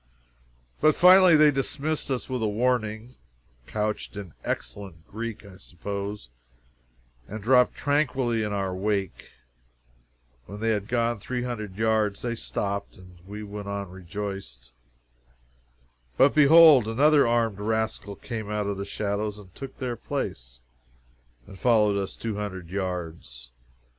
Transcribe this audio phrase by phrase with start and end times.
[0.79, 3.13] But finally they dismissed us with a warning,
[3.67, 6.29] couched in excellent Greek, I suppose,
[7.27, 9.29] and dropped tranquilly in our wake.
[10.47, 14.71] When they had gone three hundred yards they stopped, and we went on rejoiced.
[16.17, 20.61] But behold, another armed rascal came out of the shadows and took their place,
[21.45, 23.51] and followed us two hundred yards.